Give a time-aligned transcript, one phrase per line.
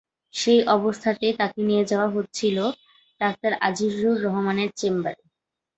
[0.33, 2.57] সেই অবস্থাতেই তাকে নিয়ে যাওয়া হচ্ছিল
[3.21, 5.21] ডাক্তার আজিজুর রহমানের চেম্বারে।